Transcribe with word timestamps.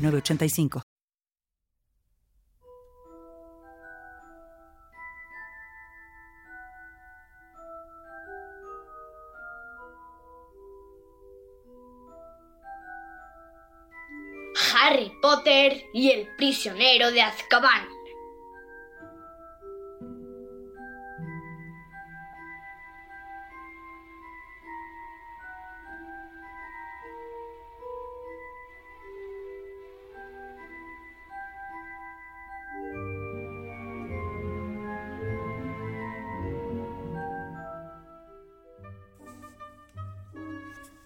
906985. 0.00 0.82
Harry 14.72 15.12
Potter 15.20 15.84
y 15.92 16.10
el 16.10 16.28
prisionero 16.36 17.10
de 17.10 17.22
Azkaban. 17.22 17.99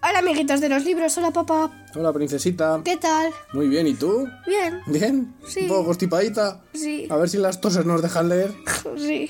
Hola 0.07 0.19
amiguitos 0.19 0.61
de 0.61 0.69
los 0.69 0.83
libros, 0.85 1.17
hola 1.17 1.31
papá. 1.31 1.71
Hola, 1.95 2.13
princesita. 2.13 2.79
¿Qué 2.83 2.97
tal? 2.97 3.31
Muy 3.53 3.67
bien, 3.67 3.87
¿y 3.87 3.95
tú? 3.95 4.27
Bien. 4.45 4.81
¿Bien? 4.85 5.33
Sí. 5.47 5.61
¿Un 5.61 5.67
poco 5.69 5.85
constipadita? 5.85 6.61
Sí. 6.73 7.07
A 7.09 7.17
ver 7.17 7.27
si 7.29 7.37
las 7.37 7.59
toses 7.59 7.85
nos 7.85 8.01
dejan 8.01 8.29
leer. 8.29 8.53
Sí. 8.97 9.27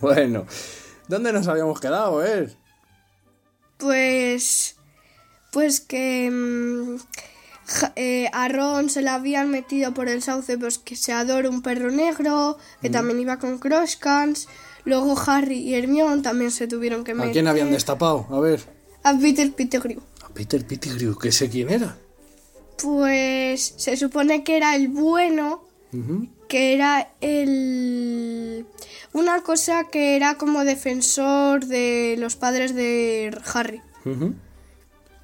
bueno, 0.00 0.46
¿dónde 1.08 1.32
nos 1.32 1.48
habíamos 1.48 1.80
quedado, 1.80 2.24
eh? 2.24 2.48
Pues. 3.76 4.76
Pues 5.52 5.80
que. 5.80 6.30
mm, 6.30 6.96
ja- 7.66 7.92
eh, 7.96 8.28
a 8.32 8.48
Ron 8.48 8.88
se 8.90 9.02
la 9.02 9.14
habían 9.14 9.50
metido 9.50 9.94
por 9.94 10.08
el 10.08 10.22
sauce, 10.22 10.56
pues 10.58 10.78
que 10.78 10.94
se 10.96 11.12
adora 11.12 11.48
un 11.50 11.60
perro 11.60 11.90
negro, 11.90 12.56
que 12.80 12.88
también 12.90 13.18
iba 13.20 13.38
con 13.40 13.58
Crosscans. 13.58 14.48
Luego 14.84 15.16
Harry 15.26 15.58
y 15.58 15.74
Hermione 15.74 16.22
también 16.22 16.50
se 16.52 16.68
tuvieron 16.68 17.02
que 17.04 17.12
¿A 17.12 17.14
meter. 17.16 17.32
quién 17.32 17.48
habían 17.48 17.70
destapado? 17.72 18.26
A 18.30 18.38
ver. 18.38 18.60
A 19.04 19.16
Peter 19.18 19.52
Pettigrew. 19.52 20.00
A 20.24 20.28
Peter 20.30 20.64
Pettigrew, 20.66 21.16
que 21.18 21.30
sé 21.30 21.48
quién 21.48 21.70
era. 21.70 21.96
Pues 22.82 23.74
se 23.76 23.96
supone 23.96 24.42
que 24.44 24.56
era 24.56 24.74
el 24.74 24.88
bueno, 24.88 25.64
que 26.48 26.74
era 26.74 27.12
el... 27.20 28.66
Una 29.12 29.42
cosa 29.42 29.84
que 29.92 30.16
era 30.16 30.36
como 30.36 30.64
defensor 30.64 31.66
de 31.66 32.16
los 32.18 32.34
padres 32.36 32.74
de 32.74 33.36
Harry. 33.52 33.80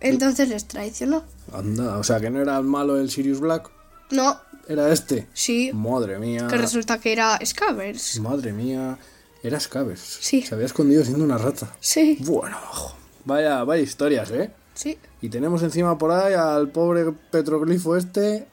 Entonces 0.01 0.49
les 0.49 0.67
traicionó. 0.69 1.25
Anda, 1.53 1.99
o 1.99 2.05
sea 2.05 2.21
que 2.21 2.31
no 2.31 2.41
era 2.41 2.57
el 2.57 2.65
malo 2.65 2.99
el 3.01 3.11
Sirius 3.11 3.41
Black, 3.41 3.69
No, 4.13 4.39
era 4.69 4.93
este. 4.93 5.27
sí, 5.33 5.73
Madre 5.75 6.19
mía. 6.19 6.47
que 6.49 6.57
resulta 6.57 7.01
que 7.01 7.13
era 7.13 7.39
Scavers. 7.45 8.21
Madre 8.21 8.53
mía. 8.53 8.97
Era 9.43 9.59
Scavers. 9.59 10.19
Sí. 10.21 10.43
Se 10.43 10.55
había 10.55 10.67
escondido 10.67 11.03
siendo 11.05 11.25
una 11.25 11.39
rata. 11.39 11.75
Sí, 11.81 12.19
Bueno, 12.21 12.57
ojo. 12.71 12.97
Vaya, 13.25 13.65
vaya 13.65 13.83
historias, 13.83 14.31
¿eh? 14.31 14.51
sí, 14.75 14.99
Y 15.21 15.29
tenemos 15.29 15.63
encima 15.63 15.99
por 15.99 16.11
ahí 16.11 16.35
al 16.35 16.69
pobre 16.69 17.13
petroglifo 17.31 17.97
este. 17.97 18.47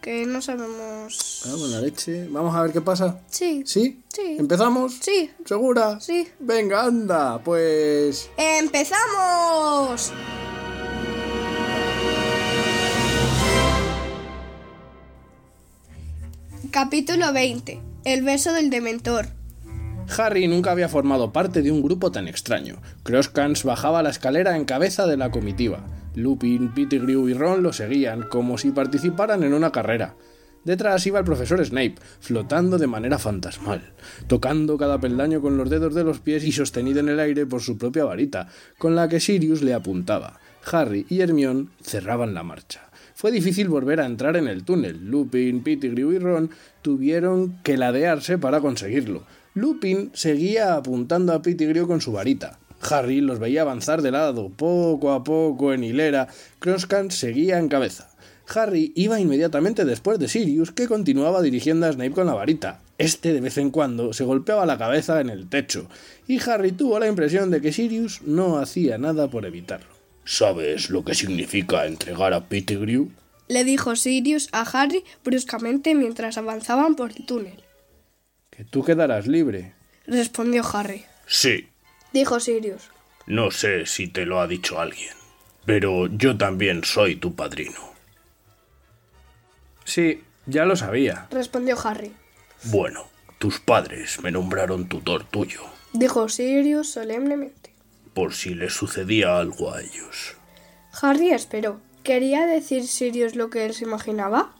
que 0.00 0.26
no 0.26 0.40
sabemos... 0.42 1.42
En 1.46 1.70
la 1.70 1.80
leche. 1.80 2.26
Vamos 2.28 2.54
a 2.54 2.62
ver 2.62 2.72
qué 2.72 2.80
pasa. 2.80 3.20
Sí, 3.30 3.62
¿Sí? 3.66 4.02
Sí. 4.08 4.36
¿Empezamos? 4.38 4.98
sí, 5.00 5.30
¿Segura? 5.44 6.00
sí. 6.00 6.28
Venga, 6.40 6.84
anda, 6.84 7.38
pues... 7.42 8.30
¡Empezamos! 8.36 10.12
Capítulo 16.70 17.32
20. 17.32 17.80
El 18.04 18.22
beso 18.22 18.52
del 18.52 18.70
dementor. 18.70 19.28
Harry 20.18 20.48
nunca 20.48 20.72
había 20.72 20.88
formado 20.88 21.32
parte 21.32 21.62
de 21.62 21.70
un 21.70 21.82
grupo 21.82 22.10
tan 22.10 22.28
extraño. 22.28 22.80
Crosscans 23.02 23.64
bajaba 23.64 24.02
la 24.02 24.10
escalera 24.10 24.56
en 24.56 24.64
cabeza 24.64 25.06
de 25.06 25.16
la 25.16 25.30
comitiva. 25.30 25.84
Lupin, 26.14 26.74
Pettigrew 26.74 27.28
y 27.28 27.34
Ron 27.34 27.62
lo 27.62 27.72
seguían, 27.72 28.22
como 28.22 28.58
si 28.58 28.70
participaran 28.70 29.44
en 29.44 29.54
una 29.54 29.70
carrera. 29.70 30.16
Detrás 30.64 31.06
iba 31.06 31.18
el 31.18 31.24
profesor 31.24 31.64
Snape, 31.64 31.94
flotando 32.20 32.76
de 32.76 32.86
manera 32.86 33.18
fantasmal, 33.18 33.92
tocando 34.26 34.76
cada 34.76 35.00
peldaño 35.00 35.40
con 35.40 35.56
los 35.56 35.70
dedos 35.70 35.94
de 35.94 36.04
los 36.04 36.20
pies 36.20 36.44
y 36.44 36.52
sostenido 36.52 37.00
en 37.00 37.08
el 37.08 37.20
aire 37.20 37.46
por 37.46 37.62
su 37.62 37.78
propia 37.78 38.04
varita, 38.04 38.48
con 38.78 38.94
la 38.94 39.08
que 39.08 39.20
Sirius 39.20 39.62
le 39.62 39.72
apuntaba. 39.72 40.38
Harry 40.70 41.06
y 41.08 41.20
Hermione 41.20 41.68
cerraban 41.82 42.34
la 42.34 42.42
marcha. 42.42 42.90
Fue 43.14 43.30
difícil 43.30 43.68
volver 43.68 44.00
a 44.00 44.06
entrar 44.06 44.36
en 44.36 44.48
el 44.48 44.64
túnel. 44.64 45.06
Lupin, 45.06 45.62
Pettigrew 45.62 46.12
y 46.12 46.18
Ron 46.18 46.50
tuvieron 46.82 47.58
que 47.62 47.76
ladearse 47.76 48.36
para 48.36 48.60
conseguirlo. 48.60 49.24
Lupin 49.54 50.10
seguía 50.14 50.74
apuntando 50.74 51.32
a 51.32 51.42
Pettigrew 51.42 51.86
con 51.86 52.00
su 52.00 52.12
varita. 52.12 52.58
Harry 52.82 53.20
los 53.20 53.38
veía 53.38 53.62
avanzar 53.62 54.00
de 54.00 54.10
lado, 54.10 54.48
poco 54.48 55.12
a 55.12 55.24
poco, 55.24 55.72
en 55.72 55.84
hilera. 55.84 56.28
Crosscan 56.60 57.10
seguía 57.10 57.58
en 57.58 57.68
cabeza. 57.68 58.10
Harry 58.54 58.92
iba 58.96 59.20
inmediatamente 59.20 59.84
después 59.84 60.18
de 60.18 60.28
Sirius, 60.28 60.72
que 60.72 60.88
continuaba 60.88 61.42
dirigiendo 61.42 61.86
a 61.86 61.92
Snape 61.92 62.12
con 62.12 62.26
la 62.26 62.34
varita. 62.34 62.80
Este 62.98 63.32
de 63.32 63.40
vez 63.40 63.58
en 63.58 63.70
cuando 63.70 64.12
se 64.12 64.24
golpeaba 64.24 64.66
la 64.66 64.78
cabeza 64.78 65.20
en 65.20 65.30
el 65.30 65.48
techo, 65.48 65.88
y 66.26 66.40
Harry 66.48 66.72
tuvo 66.72 66.98
la 66.98 67.08
impresión 67.08 67.50
de 67.50 67.60
que 67.60 67.72
Sirius 67.72 68.22
no 68.22 68.58
hacía 68.58 68.98
nada 68.98 69.28
por 69.28 69.46
evitarlo. 69.46 69.88
¿Sabes 70.24 70.90
lo 70.90 71.04
que 71.04 71.14
significa 71.14 71.86
entregar 71.86 72.34
a 72.34 72.48
Pettigrew? 72.48 73.10
Le 73.48 73.64
dijo 73.64 73.96
Sirius 73.96 74.48
a 74.52 74.62
Harry 74.62 75.02
bruscamente 75.24 75.94
mientras 75.94 76.38
avanzaban 76.38 76.94
por 76.94 77.10
el 77.10 77.26
túnel. 77.26 77.64
Tú 78.70 78.84
quedarás 78.84 79.26
libre. 79.26 79.72
Respondió 80.06 80.62
Harry. 80.74 81.04
Sí, 81.26 81.68
Dijo 82.12 82.40
Sirius. 82.40 82.90
no 83.26 83.50
sé 83.52 83.86
si 83.86 84.08
te 84.08 84.26
lo 84.26 84.40
ha 84.40 84.46
dicho 84.48 84.80
alguien, 84.80 85.14
pero 85.64 86.08
yo 86.08 86.36
también 86.36 86.82
soy 86.84 87.14
tu 87.16 87.34
padrino. 87.36 87.78
Sí, 89.84 90.22
ya 90.46 90.64
lo 90.64 90.76
sabía. 90.76 91.28
Respondió 91.30 91.76
Harry. 91.84 92.12
Bueno, 92.64 93.06
tus 93.38 93.60
padres 93.60 94.20
me 94.22 94.30
nombraron 94.30 94.88
tutor 94.88 95.24
tuyo, 95.24 95.62
Dijo 95.92 96.28
Sirius 96.28 96.90
solemnemente. 96.90 97.72
por 98.14 98.34
si 98.34 98.54
les 98.54 98.72
sucedía 98.74 99.38
algo 99.38 99.72
a 99.72 99.80
ellos. 99.80 100.34
Harry 101.00 101.30
esperó. 101.30 101.80
¿Quería 102.02 102.46
decir 102.46 102.86
Sirius 102.88 103.34
lo 103.36 103.50
que 103.50 103.66
él 103.66 103.74
se 103.74 103.84
imaginaba? 103.84 104.52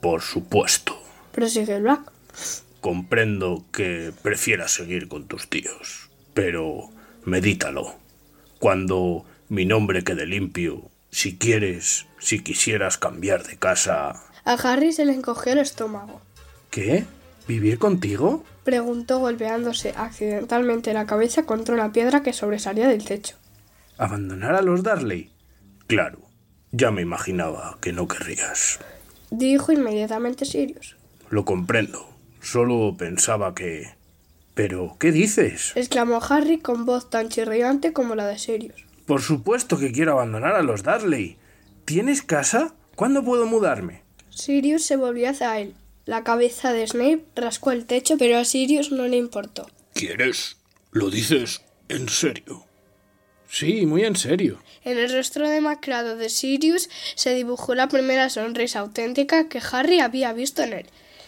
Por 0.00 0.22
supuesto, 0.22 1.00
Prosigue 1.32 1.78
Black. 1.78 2.10
Comprendo 2.82 3.64
que 3.72 4.12
prefieras 4.22 4.72
seguir 4.72 5.08
con 5.08 5.26
tus 5.26 5.48
tíos, 5.48 6.10
pero 6.34 6.90
medítalo. 7.24 7.94
Cuando 8.58 9.24
mi 9.48 9.64
nombre 9.64 10.02
quede 10.02 10.26
limpio, 10.26 10.90
si 11.10 11.38
quieres, 11.38 12.06
si 12.18 12.40
quisieras 12.40 12.98
cambiar 12.98 13.44
de 13.44 13.56
casa... 13.56 14.24
A 14.44 14.52
Harry 14.54 14.92
se 14.92 15.04
le 15.04 15.14
encogió 15.14 15.52
el 15.52 15.60
estómago. 15.60 16.20
¿Qué? 16.70 17.04
¿Vivir 17.46 17.78
contigo? 17.78 18.44
Preguntó 18.64 19.20
golpeándose 19.20 19.94
accidentalmente 19.96 20.92
la 20.92 21.06
cabeza 21.06 21.44
contra 21.44 21.74
una 21.74 21.92
piedra 21.92 22.24
que 22.24 22.32
sobresalía 22.32 22.88
del 22.88 23.04
techo. 23.04 23.36
¿Abandonar 23.96 24.56
a 24.56 24.62
los 24.62 24.82
Darley? 24.82 25.30
Claro, 25.86 26.18
ya 26.72 26.90
me 26.90 27.02
imaginaba 27.02 27.78
que 27.80 27.92
no 27.92 28.08
querrías. 28.08 28.80
Dijo 29.30 29.70
inmediatamente 29.70 30.44
Sirius. 30.44 30.96
Lo 31.30 31.44
comprendo. 31.44 32.11
Solo 32.42 32.96
pensaba 32.98 33.54
que... 33.54 33.94
Pero, 34.54 34.96
¿qué 34.98 35.12
dices? 35.12 35.72
Exclamó 35.76 36.20
Harry 36.28 36.58
con 36.58 36.84
voz 36.84 37.08
tan 37.08 37.30
chirriante 37.30 37.92
como 37.92 38.14
la 38.14 38.26
de 38.26 38.38
Sirius. 38.38 38.84
Por 39.06 39.22
supuesto 39.22 39.78
que 39.78 39.92
quiero 39.92 40.12
abandonar 40.12 40.54
a 40.54 40.62
los 40.62 40.82
Darley. 40.82 41.38
¿Tienes 41.86 42.22
casa? 42.22 42.74
¿Cuándo 42.94 43.24
puedo 43.24 43.46
mudarme? 43.46 44.02
Sirius 44.28 44.84
se 44.84 44.96
volvió 44.96 45.30
hacia 45.30 45.58
él. 45.58 45.74
La 46.04 46.24
cabeza 46.24 46.72
de 46.72 46.86
Snape 46.86 47.24
rascó 47.36 47.70
el 47.70 47.86
techo, 47.86 48.16
pero 48.18 48.36
a 48.38 48.44
Sirius 48.44 48.90
no 48.90 49.06
le 49.06 49.16
importó. 49.16 49.70
¿Quieres? 49.94 50.56
¿Lo 50.90 51.10
dices 51.10 51.62
en 51.88 52.08
serio? 52.08 52.66
Sí, 53.48 53.86
muy 53.86 54.04
en 54.04 54.16
serio. 54.16 54.62
En 54.82 54.98
el 54.98 55.12
rostro 55.12 55.48
demacrado 55.48 56.16
de 56.16 56.28
Sirius 56.28 56.88
se 57.14 57.34
dibujó 57.34 57.74
la 57.74 57.88
primera 57.88 58.30
sonrisa 58.30 58.80
auténtica 58.80 59.48
que 59.48 59.60
Harry 59.72 60.00
había 60.00 60.32
visto 60.32 60.62
en 60.62 60.72
él. 60.72 60.86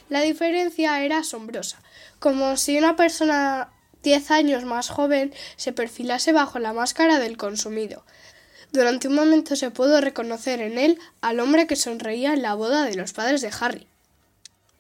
La 0.09 0.21
diferencia 0.21 1.03
era 1.05 1.19
asombrosa, 1.19 1.81
como 2.19 2.57
si 2.57 2.79
una 2.79 2.97
persona 2.97 3.71
diez 4.03 4.31
años 4.31 4.65
más 4.65 4.89
joven 4.89 5.33
se 5.57 5.73
perfilase 5.73 6.33
bajo 6.33 6.59
la 6.59 6.73
máscara 6.73 7.19
del 7.19 7.37
consumido. 7.37 8.05
Durante 8.73 9.09
un 9.09 9.15
momento 9.15 9.57
se 9.57 9.71
pudo 9.71 10.01
reconocer 10.01 10.61
en 10.61 10.79
él 10.79 10.99
al 11.21 11.41
hombre 11.41 11.67
que 11.67 11.77
sonreía 11.77 12.35
en 12.35 12.43
la 12.43 12.55
boda 12.55 12.85
de 12.85 12.97
los 12.97 13.13
padres 13.13 13.41
de 13.41 13.51
Harry. 13.61 13.87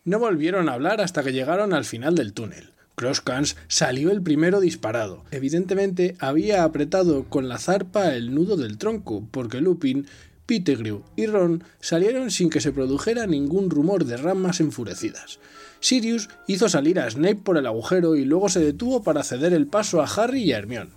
No 0.05 0.19
volvieron 0.19 0.69
a 0.69 0.75
hablar 0.75 1.01
hasta 1.01 1.23
que 1.23 1.33
llegaron 1.33 1.73
al 1.73 1.85
final 1.85 2.15
del 2.15 2.35
túnel. 2.35 2.75
Croscans 2.95 3.57
salió 3.67 4.11
el 4.11 4.23
primero 4.23 4.61
disparado. 4.61 5.25
Evidentemente 5.31 6.17
había 6.21 6.63
apretado 6.65 7.25
con 7.25 7.49
la 7.49 7.59
zarpa 7.59 8.15
el 8.15 8.35
nudo 8.35 8.57
del 8.57 8.79
tronco, 8.79 9.27
porque 9.31 9.61
Lupin, 9.61 10.07
Pettigrew 10.47 11.03
y 11.17 11.27
Ron 11.27 11.65
salieron 11.81 12.31
sin 12.31 12.51
que 12.51 12.61
se 12.61 12.73
produjera 12.73 13.27
ningún 13.27 13.71
rumor 13.71 14.05
de 14.05 14.17
ramas 14.17 14.61
enfurecidas. 14.61 15.39
Sirius 15.81 16.29
hizo 16.47 16.69
salir 16.69 17.01
a 17.01 17.11
Snape 17.11 17.37
por 17.37 17.57
el 17.57 17.67
agujero 17.67 18.17
y 18.17 18.25
luego 18.25 18.49
se 18.49 18.61
detuvo 18.61 19.03
para 19.03 19.23
ceder 19.23 19.53
el 19.53 19.67
paso 19.67 20.03
a 20.03 20.07
Harry 20.07 20.43
y 20.43 20.53
a 20.53 20.59
Hermione. 20.59 20.93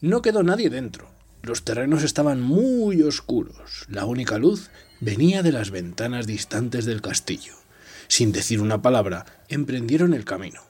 No 0.00 0.22
quedó 0.22 0.42
nadie 0.42 0.70
dentro. 0.70 1.10
Los 1.42 1.64
terrenos 1.64 2.02
estaban 2.02 2.40
muy 2.40 3.02
oscuros. 3.02 3.86
La 3.88 4.04
única 4.04 4.38
luz 4.38 4.70
venía 5.00 5.42
de 5.42 5.52
las 5.52 5.70
ventanas 5.70 6.26
distantes 6.26 6.84
del 6.84 7.00
castillo. 7.00 7.54
Sin 8.08 8.32
decir 8.32 8.60
una 8.60 8.82
palabra, 8.82 9.26
emprendieron 9.48 10.14
el 10.14 10.24
camino. 10.24 10.62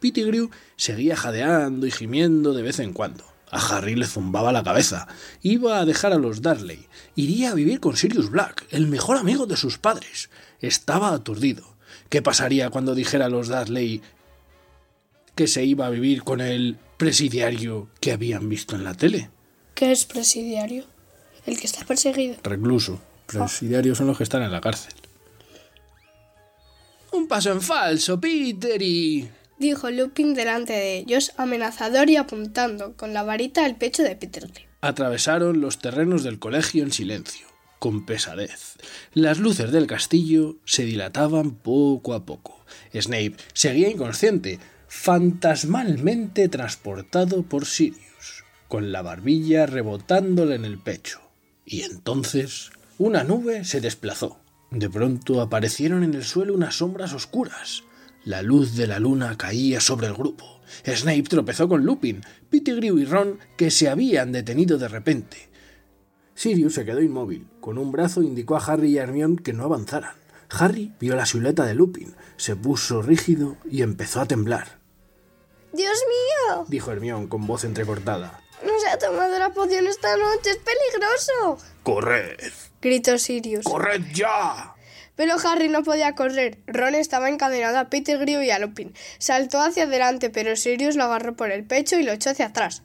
Pettigrew 0.00 0.50
seguía 0.76 1.16
jadeando 1.16 1.86
y 1.86 1.90
gimiendo 1.90 2.52
de 2.52 2.62
vez 2.62 2.78
en 2.78 2.92
cuando. 2.92 3.24
A 3.54 3.58
Harry 3.58 3.94
le 3.94 4.04
zumbaba 4.04 4.50
la 4.50 4.64
cabeza. 4.64 5.06
Iba 5.40 5.78
a 5.78 5.84
dejar 5.84 6.12
a 6.12 6.18
los 6.18 6.42
Darley. 6.42 6.88
Iría 7.14 7.52
a 7.52 7.54
vivir 7.54 7.78
con 7.78 7.96
Sirius 7.96 8.28
Black, 8.28 8.66
el 8.70 8.88
mejor 8.88 9.16
amigo 9.16 9.46
de 9.46 9.56
sus 9.56 9.78
padres. 9.78 10.28
Estaba 10.60 11.10
aturdido. 11.10 11.76
¿Qué 12.08 12.20
pasaría 12.20 12.70
cuando 12.70 12.96
dijera 12.96 13.26
a 13.26 13.28
los 13.28 13.46
Dudley 13.46 14.02
que 15.36 15.46
se 15.46 15.64
iba 15.64 15.86
a 15.86 15.90
vivir 15.90 16.24
con 16.24 16.40
el 16.40 16.76
presidiario 16.96 17.88
que 18.00 18.10
habían 18.10 18.48
visto 18.48 18.74
en 18.74 18.82
la 18.82 18.94
tele? 18.94 19.30
¿Qué 19.76 19.92
es 19.92 20.04
presidiario? 20.04 20.84
El 21.46 21.60
que 21.60 21.66
está 21.66 21.84
perseguido. 21.84 22.34
Recluso. 22.42 23.00
Presidiarios 23.26 23.98
son 23.98 24.08
los 24.08 24.18
que 24.18 24.24
están 24.24 24.42
en 24.42 24.50
la 24.50 24.60
cárcel. 24.60 24.94
Un 27.12 27.28
paso 27.28 27.52
en 27.52 27.60
falso, 27.60 28.20
Peter 28.20 28.82
y... 28.82 29.30
Dijo 29.58 29.90
Lupin 29.90 30.34
delante 30.34 30.72
de 30.72 30.98
ellos, 30.98 31.32
amenazador 31.36 32.10
y 32.10 32.16
apuntando 32.16 32.96
con 32.96 33.14
la 33.14 33.22
varita 33.22 33.64
al 33.64 33.76
pecho 33.76 34.02
de 34.02 34.16
Peter. 34.16 34.50
Atravesaron 34.80 35.60
los 35.60 35.78
terrenos 35.78 36.24
del 36.24 36.38
colegio 36.38 36.82
en 36.82 36.92
silencio 36.92 37.54
con 37.84 38.06
pesadez. 38.06 38.78
Las 39.12 39.38
luces 39.38 39.70
del 39.70 39.86
castillo 39.86 40.56
se 40.64 40.86
dilataban 40.86 41.50
poco 41.50 42.14
a 42.14 42.24
poco. 42.24 42.64
Snape 42.94 43.36
seguía 43.52 43.90
inconsciente, 43.90 44.58
fantasmalmente 44.88 46.48
transportado 46.48 47.42
por 47.42 47.66
Sirius, 47.66 48.44
con 48.68 48.90
la 48.90 49.02
barbilla 49.02 49.66
rebotándole 49.66 50.54
en 50.54 50.64
el 50.64 50.78
pecho. 50.78 51.20
Y 51.66 51.82
entonces 51.82 52.70
una 52.96 53.22
nube 53.22 53.64
se 53.64 53.82
desplazó. 53.82 54.40
De 54.70 54.88
pronto 54.88 55.42
aparecieron 55.42 56.04
en 56.04 56.14
el 56.14 56.24
suelo 56.24 56.54
unas 56.54 56.76
sombras 56.76 57.12
oscuras. 57.12 57.82
La 58.24 58.40
luz 58.40 58.76
de 58.76 58.86
la 58.86 58.98
luna 58.98 59.36
caía 59.36 59.80
sobre 59.80 60.06
el 60.06 60.14
grupo. 60.14 60.60
Snape 60.86 61.24
tropezó 61.24 61.68
con 61.68 61.84
Lupin, 61.84 62.22
Pettigrew 62.50 62.98
y 62.98 63.04
Ron, 63.04 63.38
que 63.56 63.70
se 63.70 63.88
habían 63.88 64.32
detenido 64.32 64.78
de 64.78 64.88
repente. 64.88 65.50
Sirius 66.34 66.74
se 66.74 66.84
quedó 66.84 67.02
inmóvil. 67.02 67.46
Con 67.60 67.76
un 67.78 67.92
brazo 67.92 68.22
indicó 68.22 68.56
a 68.56 68.64
Harry 68.64 68.92
y 68.92 68.98
a 68.98 69.02
Hermione 69.02 69.42
que 69.42 69.52
no 69.52 69.64
avanzaran. 69.64 70.14
Harry 70.50 70.92
vio 71.00 71.16
la 71.16 71.26
silueta 71.26 71.64
de 71.64 71.74
Lupin, 71.74 72.14
se 72.36 72.56
puso 72.56 73.02
rígido 73.02 73.56
y 73.70 73.82
empezó 73.82 74.20
a 74.20 74.26
temblar. 74.26 74.78
¡Dios 75.72 75.98
mío! 76.08 76.64
dijo 76.68 76.92
Hermione 76.92 77.28
con 77.28 77.46
voz 77.46 77.64
entrecortada. 77.64 78.40
No 78.64 78.72
se 78.78 78.88
ha 78.88 78.98
tomado 78.98 79.38
la 79.38 79.52
poción 79.52 79.86
esta 79.86 80.16
noche, 80.16 80.50
es 80.50 80.58
peligroso. 80.58 81.58
¡Corred! 81.82 82.52
gritó 82.80 83.18
Sirius. 83.18 83.64
¡Corred 83.64 84.02
ya! 84.14 84.73
Pero 85.16 85.36
Harry 85.44 85.68
no 85.68 85.82
podía 85.82 86.14
correr. 86.14 86.58
Ron 86.66 86.94
estaba 86.94 87.28
encadenado 87.28 87.78
a 87.78 87.88
Pettigrew 87.88 88.42
y 88.42 88.50
a 88.50 88.58
Lupin. 88.58 88.92
Saltó 89.18 89.60
hacia 89.60 89.84
adelante, 89.84 90.30
pero 90.30 90.56
Sirius 90.56 90.96
lo 90.96 91.04
agarró 91.04 91.36
por 91.36 91.50
el 91.50 91.64
pecho 91.64 91.98
y 91.98 92.02
lo 92.02 92.12
echó 92.12 92.30
hacia 92.30 92.46
atrás. 92.46 92.82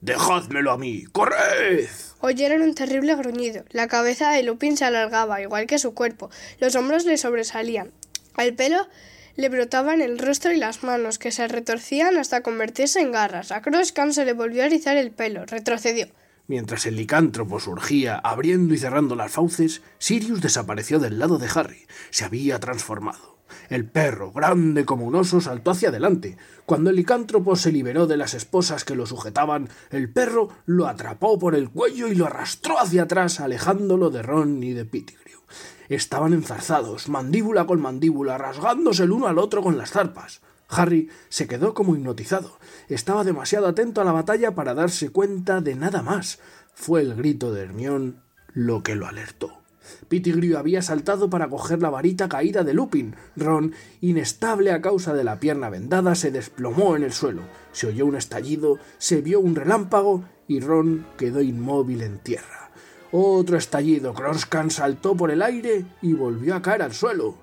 ¡Dejádmelo 0.00 0.72
a 0.72 0.78
mí! 0.78 1.04
¡Corred! 1.12 1.88
Oyeron 2.20 2.62
un 2.62 2.74
terrible 2.74 3.14
gruñido. 3.14 3.64
La 3.70 3.86
cabeza 3.86 4.30
de 4.30 4.42
Lupin 4.42 4.76
se 4.76 4.84
alargaba, 4.84 5.40
igual 5.40 5.66
que 5.66 5.78
su 5.78 5.94
cuerpo. 5.94 6.30
Los 6.58 6.74
hombros 6.74 7.04
le 7.04 7.16
sobresalían. 7.16 7.92
El 8.36 8.54
pelo 8.54 8.88
le 9.36 9.48
brotaba 9.48 9.94
en 9.94 10.00
el 10.02 10.18
rostro 10.18 10.52
y 10.52 10.56
las 10.56 10.82
manos, 10.82 11.18
que 11.18 11.30
se 11.30 11.46
retorcían 11.46 12.16
hasta 12.16 12.42
convertirse 12.42 13.00
en 13.00 13.12
garras. 13.12 13.52
A 13.52 13.62
Croscan 13.62 14.12
se 14.12 14.24
le 14.24 14.32
volvió 14.32 14.64
a 14.64 14.68
rizar 14.68 14.96
el 14.96 15.12
pelo. 15.12 15.46
Retrocedió. 15.46 16.08
Mientras 16.48 16.86
el 16.86 16.96
licántropo 16.96 17.60
surgía, 17.60 18.16
abriendo 18.16 18.74
y 18.74 18.78
cerrando 18.78 19.14
las 19.14 19.32
fauces, 19.32 19.82
Sirius 19.98 20.40
desapareció 20.40 20.98
del 20.98 21.18
lado 21.18 21.38
de 21.38 21.48
Harry. 21.54 21.86
Se 22.10 22.24
había 22.24 22.58
transformado. 22.58 23.38
El 23.68 23.86
perro, 23.86 24.32
grande 24.32 24.84
como 24.84 25.06
un 25.06 25.14
oso, 25.14 25.40
saltó 25.40 25.70
hacia 25.70 25.90
adelante. 25.90 26.36
Cuando 26.66 26.90
el 26.90 26.96
licántropo 26.96 27.56
se 27.56 27.72
liberó 27.72 28.06
de 28.06 28.16
las 28.16 28.34
esposas 28.34 28.84
que 28.84 28.94
lo 28.94 29.06
sujetaban, 29.06 29.68
el 29.90 30.10
perro 30.12 30.48
lo 30.66 30.88
atrapó 30.88 31.38
por 31.38 31.54
el 31.54 31.70
cuello 31.70 32.08
y 32.08 32.14
lo 32.14 32.26
arrastró 32.26 32.78
hacia 32.78 33.04
atrás, 33.04 33.40
alejándolo 33.40 34.10
de 34.10 34.22
Ron 34.22 34.62
y 34.62 34.72
de 34.72 34.84
Pettigrew. 34.84 35.40
Estaban 35.88 36.32
enzarzados, 36.32 37.08
mandíbula 37.08 37.66
con 37.66 37.80
mandíbula, 37.80 38.38
rasgándose 38.38 39.04
el 39.04 39.12
uno 39.12 39.26
al 39.26 39.38
otro 39.38 39.62
con 39.62 39.78
las 39.78 39.90
zarpas. 39.90 40.40
Harry 40.72 41.10
se 41.28 41.46
quedó 41.46 41.74
como 41.74 41.94
hipnotizado. 41.94 42.58
Estaba 42.88 43.24
demasiado 43.24 43.68
atento 43.68 44.00
a 44.00 44.04
la 44.04 44.12
batalla 44.12 44.54
para 44.54 44.74
darse 44.74 45.10
cuenta 45.10 45.60
de 45.60 45.74
nada 45.74 46.02
más. 46.02 46.38
Fue 46.74 47.02
el 47.02 47.14
grito 47.14 47.52
de 47.52 47.62
Hermión 47.62 48.22
lo 48.54 48.82
que 48.82 48.94
lo 48.94 49.06
alertó. 49.06 49.62
Pettigrew 50.08 50.56
había 50.56 50.80
saltado 50.80 51.28
para 51.28 51.48
coger 51.48 51.80
la 51.82 51.90
varita 51.90 52.28
caída 52.28 52.64
de 52.64 52.72
Lupin. 52.72 53.16
Ron, 53.36 53.74
inestable 54.00 54.72
a 54.72 54.80
causa 54.80 55.12
de 55.12 55.24
la 55.24 55.40
pierna 55.40 55.70
vendada, 55.70 56.14
se 56.14 56.30
desplomó 56.30 56.96
en 56.96 57.02
el 57.02 57.12
suelo. 57.12 57.42
Se 57.72 57.88
oyó 57.88 58.06
un 58.06 58.16
estallido, 58.16 58.78
se 58.98 59.20
vio 59.20 59.40
un 59.40 59.54
relámpago 59.54 60.24
y 60.46 60.60
Ron 60.60 61.06
quedó 61.16 61.42
inmóvil 61.42 62.02
en 62.02 62.18
tierra. 62.18 62.70
Otro 63.10 63.58
estallido. 63.58 64.14
Croscan 64.14 64.70
saltó 64.70 65.16
por 65.16 65.30
el 65.30 65.42
aire 65.42 65.84
y 66.00 66.14
volvió 66.14 66.54
a 66.54 66.62
caer 66.62 66.82
al 66.82 66.94
suelo. 66.94 67.36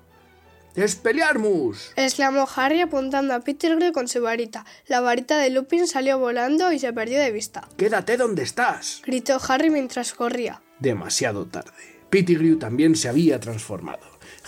¡Espelearmus! 0.76 1.92
exclamó 1.96 2.46
Harry 2.54 2.80
apuntando 2.80 3.34
a 3.34 3.40
Pettigrew 3.40 3.92
con 3.92 4.06
su 4.06 4.22
varita. 4.22 4.64
La 4.86 5.00
varita 5.00 5.38
de 5.38 5.50
Lupin 5.50 5.86
salió 5.86 6.18
volando 6.18 6.72
y 6.72 6.78
se 6.78 6.92
perdió 6.92 7.18
de 7.18 7.32
vista. 7.32 7.68
¡Quédate 7.76 8.16
donde 8.16 8.42
estás! 8.42 9.02
gritó 9.04 9.38
Harry 9.48 9.70
mientras 9.70 10.14
corría. 10.14 10.62
Demasiado 10.78 11.46
tarde. 11.46 12.00
Pettigrew 12.08 12.58
también 12.58 12.96
se 12.96 13.08
había 13.08 13.40
transformado. 13.40 14.00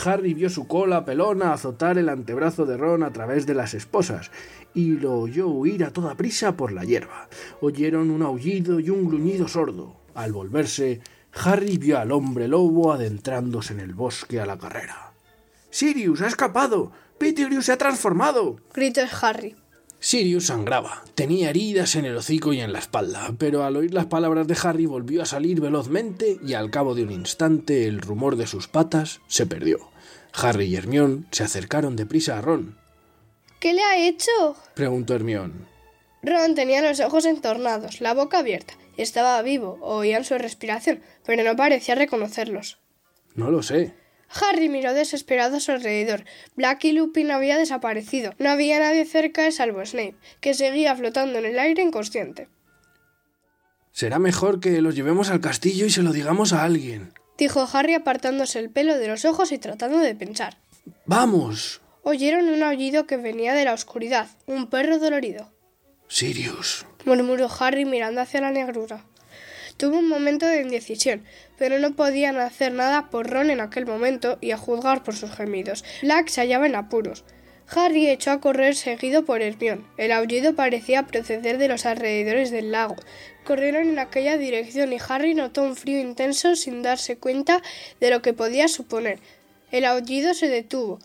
Harry 0.05 0.35
vio 0.35 0.49
su 0.49 0.67
cola 0.67 1.05
pelona 1.05 1.52
azotar 1.52 1.99
el 1.99 2.09
antebrazo 2.09 2.67
de 2.67 2.76
Ron 2.76 3.02
a 3.02 3.12
través 3.12 3.47
de 3.47 3.55
las 3.55 3.75
esposas 3.75 4.31
y 4.75 4.93
lo 4.93 5.19
oyó 5.19 5.49
huir 5.49 5.85
a 5.85 5.93
toda 5.93 6.17
prisa 6.17 6.57
por 6.57 6.73
la 6.73 6.85
hierba. 6.85 7.29
Oyeron 7.61 8.11
un 8.11 8.23
aullido 8.23 8.81
y 8.81 8.91
un 8.91 9.07
gruñido 9.07 9.49
sordo. 9.49 9.97
Al 10.14 10.33
volverse, 10.33 11.00
Harry 11.35 11.79
vio 11.79 11.99
al 11.99 12.12
hombre 12.12 12.49
lobo 12.49 12.93
adentrándose 12.93 13.75
en 13.75 13.81
el 13.81 13.95
bosque 13.95 14.41
a 14.41 14.47
la 14.47 14.59
carrera. 14.59 15.12
¡Sirius 15.73 16.21
ha 16.21 16.26
escapado! 16.26 16.93
¡Pettigrew 17.17 17.62
se 17.62 17.73
ha 17.73 17.79
transformado! 17.79 18.61
gritó 18.75 19.00
Harry. 19.23 19.57
Sirius 19.99 20.47
sangraba, 20.47 21.02
tenía 21.14 21.49
heridas 21.49 21.97
en 21.97 22.05
el 22.05 22.14
hocico 22.14 22.52
y 22.52 22.61
en 22.61 22.75
la 22.75 22.79
espalda, 22.79 23.35
pero 23.38 23.64
al 23.64 23.76
oír 23.76 23.95
las 23.95 24.05
palabras 24.05 24.47
de 24.47 24.59
Harry 24.62 24.85
volvió 24.85 25.23
a 25.23 25.26
salir 25.26 25.62
velozmente 25.62 26.38
y 26.45 26.52
al 26.52 26.71
cabo 26.71 26.95
de 26.95 27.05
un 27.05 27.11
instante 27.11 27.87
el 27.87 28.02
rumor 28.02 28.37
de 28.37 28.47
sus 28.47 28.69
patas 28.69 29.23
se 29.29 29.47
perdió. 29.47 29.79
Harry 30.35 30.67
y 30.67 30.76
Hermión 30.76 31.26
se 31.31 31.45
acercaron 31.45 31.97
deprisa 31.97 32.37
a 32.37 32.43
Ron. 32.43 32.76
¿Qué 33.59 33.73
le 33.73 33.83
ha 33.83 33.97
hecho? 33.97 34.57
preguntó 34.75 35.14
Hermión. 35.14 35.67
Ron 36.23 36.55
tenía 36.55 36.83
los 36.83 37.00
ojos 37.00 37.25
entornados, 37.25 38.02
la 38.02 38.12
boca 38.12 38.41
abierta. 38.41 38.75
Estaba 38.99 39.41
vivo, 39.41 39.79
oían 39.81 40.26
su 40.26 40.37
respiración, 40.37 41.00
pero 41.25 41.43
no 41.43 41.57
parecía 41.57 41.95
reconocerlos. 41.95 42.79
No 43.35 43.50
lo 43.50 43.62
sé, 43.62 43.95
Harry 44.41 44.69
miró 44.69 44.95
desesperado 44.95 45.57
a 45.57 45.61
su 45.61 45.73
alrededor. 45.73 46.25
Black 46.57 46.85
y 46.85 46.93
Lupin 46.93 47.31
había 47.31 47.59
desaparecido. 47.59 48.35
No 48.39 48.51
había 48.51 48.79
nadie 48.79 49.05
cerca 49.05 49.51
salvo 49.53 49.85
Snape, 49.85 50.17
que 50.41 50.55
seguía 50.55 50.97
flotando 50.97 51.39
en 51.39 51.47
el 51.47 51.59
aire 51.59 51.83
inconsciente. 51.83 52.49
Será 53.93 54.19
mejor 54.19 54.61
que 54.61 54.81
los 54.81 54.95
llevemos 54.95 55.29
al 55.31 55.41
castillo 55.41 55.85
y 55.85 55.91
se 55.91 56.03
lo 56.03 56.12
digamos 56.12 56.53
a 56.53 56.65
alguien, 56.65 57.12
dijo 57.37 57.69
Harry 57.73 57.95
apartándose 57.95 58.59
el 58.59 58.71
pelo 58.71 58.97
de 58.97 59.09
los 59.09 59.25
ojos 59.25 59.53
y 59.53 59.59
tratando 59.59 59.99
de 59.99 60.15
pensar. 60.15 60.57
¡Vamos! 61.05 61.83
Oyeron 62.03 62.49
un 62.49 62.62
aullido 62.62 63.07
que 63.07 63.17
venía 63.17 63.53
de 63.53 63.65
la 63.65 63.75
oscuridad, 63.75 64.29
un 64.47 64.69
perro 64.69 64.99
dolorido. 64.99 65.53
Sirius. 66.09 66.87
murmuró 67.05 67.49
Harry 67.61 67.85
mirando 67.85 68.21
hacia 68.21 68.41
la 68.41 68.51
negrura. 68.51 69.05
Tuvo 69.76 69.99
un 69.99 70.09
momento 70.09 70.47
de 70.47 70.62
indecisión, 70.62 71.25
pero 71.59 71.79
no 71.79 71.95
podían 71.95 72.38
hacer 72.38 72.73
nada 72.73 73.11
por 73.11 73.29
Ron 73.31 73.50
en 73.50 73.61
aquel 73.61 73.87
momento 73.87 74.38
y 74.41 74.50
a 74.50 74.57
juzgar 74.57 75.02
por 75.02 75.17
sus 75.17 75.31
gemidos. 75.31 75.85
Black 76.02 76.29
se 76.29 76.41
hallaba 76.41 76.67
en 76.67 76.76
apuros. 76.76 77.25
Harry 77.75 78.09
echó 78.09 78.33
a 78.33 78.41
correr 78.41 78.75
seguido 78.75 79.25
por 79.25 79.41
Hermión. 79.41 79.87
El 79.97 80.12
aullido 80.12 80.55
parecía 80.55 81.07
proceder 81.07 81.59
de 81.59 81.69
los 81.69 81.87
alrededores 81.87 82.50
del 82.50 82.71
lago. 82.71 82.97
Corrieron 83.45 83.88
en 83.88 83.99
aquella 83.99 84.37
dirección 84.37 84.93
y 84.93 84.99
Harry 85.09 85.35
notó 85.35 85.62
un 85.62 85.76
frío 85.76 86.00
intenso 86.00 86.55
sin 86.55 86.83
darse 86.83 87.17
cuenta 87.17 87.62
de 88.00 88.11
lo 88.11 88.21
que 88.21 88.35
podía 88.35 88.69
suponer. 88.69 89.21
El 89.71 89.87
aullido 89.87 90.35
se 90.35 90.49
detuvo. 90.49 90.99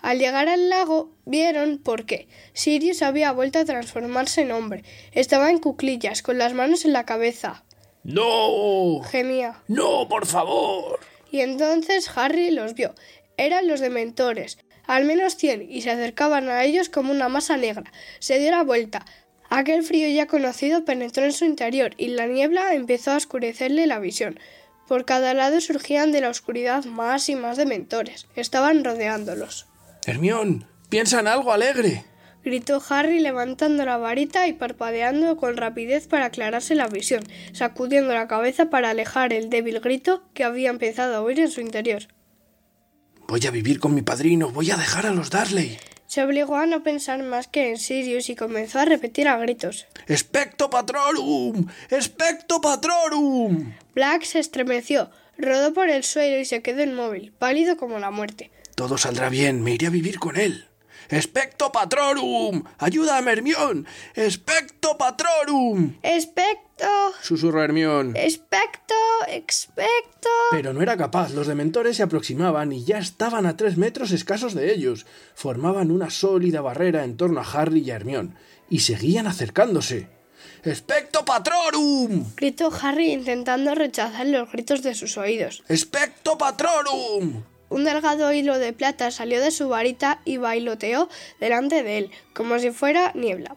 Al 0.00 0.18
llegar 0.18 0.48
al 0.48 0.70
lago 0.70 1.10
vieron 1.26 1.78
por 1.78 2.06
qué. 2.06 2.28
Sirius 2.54 3.02
había 3.02 3.32
vuelto 3.32 3.58
a 3.58 3.64
transformarse 3.64 4.40
en 4.40 4.52
hombre. 4.52 4.84
Estaba 5.12 5.50
en 5.50 5.58
cuclillas, 5.58 6.22
con 6.22 6.38
las 6.38 6.54
manos 6.54 6.84
en 6.86 6.94
la 6.94 7.04
cabeza. 7.04 7.65
¡No! 8.06 9.02
Gemía. 9.02 9.62
¡No, 9.66 10.06
por 10.08 10.26
favor! 10.26 11.00
Y 11.32 11.40
entonces 11.40 12.08
Harry 12.14 12.52
los 12.52 12.74
vio. 12.74 12.94
Eran 13.36 13.66
los 13.66 13.80
dementores, 13.80 14.58
al 14.86 15.04
menos 15.04 15.34
cien, 15.34 15.66
y 15.68 15.82
se 15.82 15.90
acercaban 15.90 16.48
a 16.48 16.62
ellos 16.62 16.88
como 16.88 17.10
una 17.10 17.28
masa 17.28 17.56
negra. 17.56 17.92
Se 18.20 18.38
dio 18.38 18.52
la 18.52 18.62
vuelta. 18.62 19.04
Aquel 19.50 19.82
frío 19.82 20.08
ya 20.08 20.26
conocido 20.26 20.84
penetró 20.84 21.24
en 21.24 21.32
su 21.32 21.46
interior 21.46 21.94
y 21.96 22.08
la 22.08 22.26
niebla 22.26 22.74
empezó 22.74 23.10
a 23.10 23.16
oscurecerle 23.16 23.88
la 23.88 23.98
visión. 23.98 24.38
Por 24.86 25.04
cada 25.04 25.34
lado 25.34 25.60
surgían 25.60 26.12
de 26.12 26.20
la 26.20 26.30
oscuridad 26.30 26.84
más 26.84 27.28
y 27.28 27.34
más 27.34 27.56
dementores. 27.56 28.28
Estaban 28.36 28.84
rodeándolos. 28.84 29.66
Hermión, 30.06 30.68
piensa 30.88 31.18
en 31.18 31.26
algo 31.26 31.52
alegre. 31.52 32.04
Gritó 32.46 32.80
Harry 32.88 33.18
levantando 33.18 33.84
la 33.84 33.96
varita 33.96 34.46
y 34.46 34.52
parpadeando 34.52 35.36
con 35.36 35.56
rapidez 35.56 36.06
para 36.06 36.26
aclararse 36.26 36.76
la 36.76 36.86
visión, 36.86 37.24
sacudiendo 37.52 38.14
la 38.14 38.28
cabeza 38.28 38.70
para 38.70 38.90
alejar 38.90 39.32
el 39.32 39.50
débil 39.50 39.80
grito 39.80 40.22
que 40.32 40.44
había 40.44 40.70
empezado 40.70 41.16
a 41.16 41.22
oír 41.22 41.40
en 41.40 41.50
su 41.50 41.60
interior. 41.60 42.04
Voy 43.26 43.44
a 43.44 43.50
vivir 43.50 43.80
con 43.80 43.96
mi 43.96 44.02
padrino, 44.02 44.50
voy 44.50 44.70
a 44.70 44.76
dejar 44.76 45.06
a 45.06 45.10
los 45.10 45.30
Darley. 45.30 45.76
Se 46.06 46.22
obligó 46.22 46.54
a 46.54 46.66
no 46.66 46.84
pensar 46.84 47.20
más 47.24 47.48
que 47.48 47.68
en 47.68 47.78
Sirius 47.78 48.30
y 48.30 48.36
comenzó 48.36 48.78
a 48.78 48.84
repetir 48.84 49.26
a 49.26 49.36
gritos. 49.38 49.88
¡Expecto 50.06 50.70
patrorum! 50.70 51.66
¡Expecto 51.90 52.60
patrorum! 52.60 53.72
Black 53.92 54.22
se 54.22 54.38
estremeció, 54.38 55.10
rodó 55.36 55.74
por 55.74 55.90
el 55.90 56.04
suelo 56.04 56.38
y 56.38 56.44
se 56.44 56.62
quedó 56.62 56.84
inmóvil, 56.84 57.32
pálido 57.32 57.76
como 57.76 57.98
la 57.98 58.12
muerte. 58.12 58.52
Todo 58.76 58.98
saldrá 58.98 59.30
bien, 59.30 59.64
me 59.64 59.72
iré 59.72 59.88
a 59.88 59.90
vivir 59.90 60.20
con 60.20 60.36
él. 60.36 60.68
¡Expecto 61.08 61.70
patrorum! 61.70 62.64
¡Ayuda 62.78 63.18
a 63.18 63.30
Hermión! 63.30 63.86
¡Expecto 64.14 64.98
patrorum! 64.98 65.94
¡Expecto! 66.02 66.86
susurró 67.22 67.62
Hermión. 67.62 68.14
¡Expecto! 68.16 68.94
¡Expecto! 69.28 70.28
Pero 70.50 70.72
no 70.72 70.82
era 70.82 70.96
capaz. 70.96 71.32
Los 71.32 71.46
dementores 71.46 71.96
se 71.96 72.02
aproximaban 72.02 72.72
y 72.72 72.84
ya 72.84 72.98
estaban 72.98 73.46
a 73.46 73.56
tres 73.56 73.76
metros 73.76 74.10
escasos 74.10 74.54
de 74.54 74.72
ellos. 74.72 75.06
Formaban 75.34 75.90
una 75.90 76.10
sólida 76.10 76.60
barrera 76.60 77.04
en 77.04 77.16
torno 77.16 77.40
a 77.40 77.50
Harry 77.50 77.80
y 77.80 77.90
a 77.90 77.96
Hermión, 77.96 78.34
y 78.68 78.80
seguían 78.80 79.26
acercándose. 79.26 80.08
¡Expecto 80.64 81.24
patrorum! 81.24 82.34
gritó 82.36 82.72
Harry 82.82 83.12
intentando 83.12 83.74
rechazar 83.74 84.26
los 84.26 84.50
gritos 84.50 84.82
de 84.82 84.94
sus 84.94 85.16
oídos. 85.16 85.62
¡Expecto 85.68 86.36
patrorum! 86.36 87.42
Un 87.68 87.84
delgado 87.84 88.32
hilo 88.32 88.58
de 88.58 88.72
plata 88.72 89.10
salió 89.10 89.40
de 89.40 89.50
su 89.50 89.68
varita 89.68 90.20
y 90.24 90.36
bailoteó 90.36 91.08
delante 91.40 91.82
de 91.82 91.98
él, 91.98 92.10
como 92.34 92.58
si 92.58 92.70
fuera 92.70 93.12
niebla. 93.14 93.56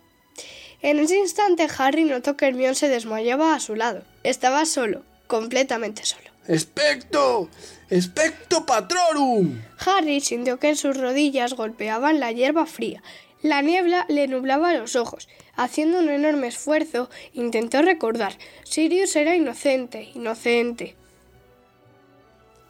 En 0.81 0.99
ese 0.99 1.17
instante 1.17 1.67
Harry 1.77 2.05
notó 2.05 2.37
que 2.37 2.47
Hermión 2.47 2.73
se 2.75 2.87
desmayaba 2.87 3.53
a 3.53 3.59
su 3.59 3.75
lado. 3.75 4.03
Estaba 4.23 4.65
solo, 4.65 5.03
completamente 5.27 6.05
solo. 6.05 6.29
¡Expecto! 6.47 7.49
¡Expecto 7.89 8.65
patrorum! 8.65 9.61
Harry 9.85 10.21
sintió 10.21 10.57
que 10.57 10.69
en 10.69 10.75
sus 10.75 10.97
rodillas 10.97 11.53
golpeaban 11.53 12.19
la 12.19 12.31
hierba 12.31 12.65
fría. 12.65 13.03
La 13.41 13.61
niebla 13.61 14.05
le 14.09 14.27
nublaba 14.27 14.73
los 14.73 14.95
ojos. 14.95 15.29
Haciendo 15.55 15.99
un 15.99 16.09
enorme 16.09 16.47
esfuerzo, 16.47 17.09
intentó 17.33 17.81
recordar. 17.81 18.37
Sirius 18.63 19.15
era 19.15 19.35
inocente, 19.35 20.09
inocente. 20.15 20.95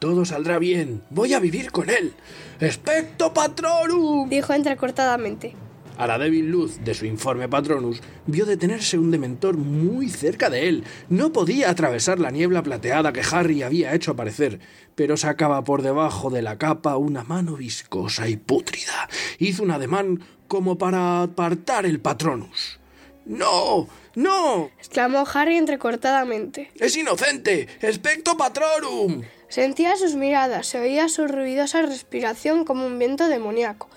Todo 0.00 0.24
saldrá 0.24 0.58
bien. 0.58 1.02
Voy 1.10 1.34
a 1.34 1.40
vivir 1.40 1.70
con 1.70 1.90
él. 1.90 2.14
¡Expecto 2.58 3.34
patrorum! 3.34 4.30
dijo 4.30 4.54
entrecortadamente. 4.54 5.54
A 5.98 6.06
la 6.06 6.16
débil 6.16 6.50
luz 6.50 6.82
de 6.82 6.94
su 6.94 7.04
informe 7.04 7.46
Patronus 7.46 8.00
vio 8.24 8.46
detenerse 8.46 8.96
un 8.96 9.10
dementor 9.10 9.58
muy 9.58 10.08
cerca 10.08 10.48
de 10.48 10.70
él. 10.70 10.84
No 11.10 11.34
podía 11.34 11.68
atravesar 11.68 12.18
la 12.18 12.30
niebla 12.30 12.62
plateada 12.62 13.12
que 13.12 13.20
Harry 13.30 13.62
había 13.62 13.92
hecho 13.92 14.12
aparecer, 14.12 14.60
pero 14.94 15.18
sacaba 15.18 15.62
por 15.64 15.82
debajo 15.82 16.30
de 16.30 16.40
la 16.40 16.56
capa 16.56 16.96
una 16.96 17.22
mano 17.22 17.56
viscosa 17.56 18.26
y 18.26 18.38
pútrida. 18.38 19.10
Hizo 19.38 19.62
un 19.62 19.70
ademán 19.72 20.24
como 20.48 20.78
para 20.78 21.20
apartar 21.20 21.84
el 21.84 22.00
Patronus. 22.00 22.80
¡No! 23.26 23.86
¡No! 24.14 24.70
exclamó 24.78 25.26
Harry 25.34 25.58
entrecortadamente. 25.58 26.70
¡Es 26.76 26.96
inocente! 26.96 27.68
¡Expecto 27.82 28.38
Patrorum! 28.38 29.20
Sentía 29.50 29.96
sus 29.96 30.14
miradas, 30.14 30.68
se 30.68 30.78
oía 30.78 31.08
su 31.08 31.26
ruidosa 31.26 31.82
respiración 31.82 32.64
como 32.64 32.86
un 32.86 33.00
viento 33.00 33.26
demoníaco. 33.26 33.88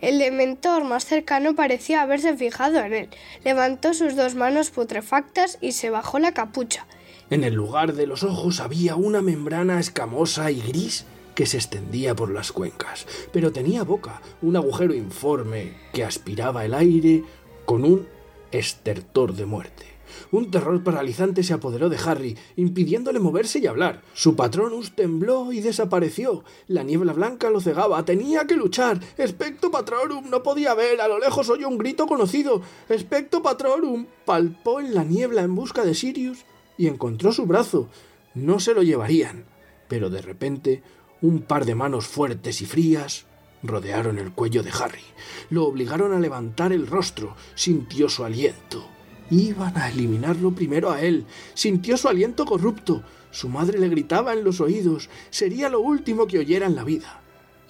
El 0.00 0.20
dementor 0.20 0.84
más 0.84 1.04
cercano 1.04 1.56
parecía 1.56 2.00
haberse 2.00 2.36
fijado 2.36 2.78
en 2.78 2.94
él. 2.94 3.08
Levantó 3.44 3.92
sus 3.92 4.14
dos 4.14 4.36
manos 4.36 4.70
putrefactas 4.70 5.58
y 5.60 5.72
se 5.72 5.90
bajó 5.90 6.20
la 6.20 6.32
capucha. 6.32 6.86
En 7.28 7.42
el 7.42 7.54
lugar 7.54 7.94
de 7.94 8.06
los 8.06 8.22
ojos 8.22 8.60
había 8.60 8.94
una 8.94 9.20
membrana 9.20 9.80
escamosa 9.80 10.52
y 10.52 10.60
gris 10.60 11.06
que 11.34 11.46
se 11.46 11.56
extendía 11.56 12.14
por 12.14 12.30
las 12.30 12.52
cuencas, 12.52 13.04
pero 13.32 13.50
tenía 13.50 13.82
boca, 13.82 14.22
un 14.42 14.54
agujero 14.54 14.94
informe 14.94 15.72
que 15.92 16.04
aspiraba 16.04 16.64
el 16.64 16.72
aire 16.72 17.24
con 17.64 17.84
un 17.84 18.06
estertor 18.52 19.34
de 19.34 19.44
muerte. 19.44 19.93
Un 20.30 20.50
terror 20.50 20.82
paralizante 20.82 21.42
se 21.42 21.54
apoderó 21.54 21.88
de 21.88 21.98
Harry, 21.98 22.36
impidiéndole 22.56 23.20
moverse 23.20 23.58
y 23.58 23.66
hablar. 23.66 24.02
Su 24.14 24.36
patronus 24.36 24.94
tembló 24.94 25.52
y 25.52 25.60
desapareció. 25.60 26.44
La 26.68 26.82
niebla 26.82 27.12
blanca 27.12 27.50
lo 27.50 27.60
cegaba. 27.60 28.04
Tenía 28.04 28.46
que 28.46 28.56
luchar. 28.56 29.00
Expecto 29.18 29.70
patrorum. 29.70 30.30
No 30.30 30.42
podía 30.42 30.74
ver. 30.74 31.00
A 31.00 31.08
lo 31.08 31.18
lejos 31.18 31.48
oyó 31.48 31.68
un 31.68 31.78
grito 31.78 32.06
conocido. 32.06 32.62
Expecto 32.88 33.42
patrorum. 33.42 34.06
Palpó 34.24 34.80
en 34.80 34.94
la 34.94 35.04
niebla 35.04 35.42
en 35.42 35.54
busca 35.54 35.84
de 35.84 35.94
Sirius 35.94 36.44
y 36.76 36.86
encontró 36.88 37.32
su 37.32 37.46
brazo. 37.46 37.88
No 38.34 38.60
se 38.60 38.74
lo 38.74 38.82
llevarían. 38.82 39.44
Pero 39.88 40.10
de 40.10 40.22
repente, 40.22 40.82
un 41.20 41.42
par 41.42 41.64
de 41.64 41.74
manos 41.74 42.06
fuertes 42.06 42.60
y 42.62 42.66
frías 42.66 43.26
rodearon 43.62 44.18
el 44.18 44.32
cuello 44.32 44.62
de 44.62 44.70
Harry. 44.70 45.04
Lo 45.50 45.66
obligaron 45.66 46.12
a 46.12 46.20
levantar 46.20 46.72
el 46.72 46.86
rostro. 46.86 47.34
Sintió 47.54 48.08
su 48.08 48.24
aliento. 48.24 48.93
Iban 49.30 49.76
a 49.78 49.90
eliminarlo 49.90 50.52
primero 50.52 50.90
a 50.90 51.00
él. 51.00 51.24
Sintió 51.54 51.96
su 51.96 52.08
aliento 52.08 52.44
corrupto. 52.44 53.02
Su 53.30 53.48
madre 53.48 53.78
le 53.78 53.88
gritaba 53.88 54.32
en 54.32 54.44
los 54.44 54.60
oídos. 54.60 55.08
Sería 55.30 55.68
lo 55.68 55.80
último 55.80 56.26
que 56.26 56.38
oyera 56.38 56.66
en 56.66 56.76
la 56.76 56.84
vida. 56.84 57.20